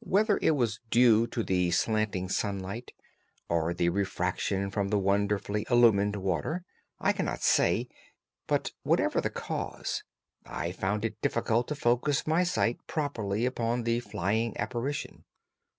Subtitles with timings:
[0.00, 2.92] Whether it was due to the slanting sunlight,
[3.48, 6.66] or the refraction from the wonderfully illumined water,
[7.00, 7.88] I cannot say,
[8.46, 10.02] but, whatever the cause,
[10.44, 15.24] I found it difficult to focus my sight properly upon the flying apparition.